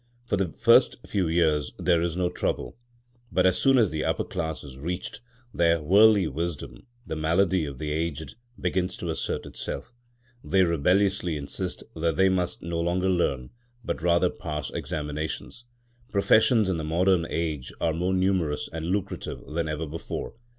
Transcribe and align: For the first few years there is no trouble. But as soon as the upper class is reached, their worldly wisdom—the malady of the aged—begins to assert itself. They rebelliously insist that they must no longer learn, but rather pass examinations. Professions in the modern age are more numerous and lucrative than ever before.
For 0.25 0.35
the 0.35 0.47
first 0.49 0.95
few 1.07 1.27
years 1.27 1.73
there 1.77 2.01
is 2.01 2.17
no 2.17 2.27
trouble. 2.27 2.75
But 3.31 3.45
as 3.45 3.59
soon 3.59 3.77
as 3.77 3.91
the 3.91 4.03
upper 4.03 4.23
class 4.23 4.63
is 4.63 4.79
reached, 4.79 5.21
their 5.53 5.79
worldly 5.79 6.25
wisdom—the 6.27 7.15
malady 7.15 7.65
of 7.65 7.77
the 7.77 7.91
aged—begins 7.91 8.97
to 8.97 9.11
assert 9.11 9.45
itself. 9.45 9.93
They 10.43 10.63
rebelliously 10.63 11.37
insist 11.37 11.83
that 11.95 12.15
they 12.15 12.29
must 12.29 12.63
no 12.63 12.79
longer 12.79 13.09
learn, 13.09 13.51
but 13.85 14.01
rather 14.01 14.31
pass 14.31 14.71
examinations. 14.71 15.65
Professions 16.11 16.67
in 16.67 16.77
the 16.77 16.83
modern 16.83 17.27
age 17.29 17.71
are 17.79 17.93
more 17.93 18.15
numerous 18.15 18.67
and 18.73 18.87
lucrative 18.87 19.45
than 19.53 19.67
ever 19.69 19.85
before. 19.85 20.33